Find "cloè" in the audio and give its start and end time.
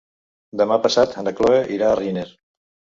1.43-1.63